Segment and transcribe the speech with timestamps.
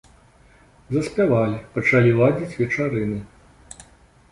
[0.95, 3.23] Заспявалі, пачалі ладзіць вечарыны.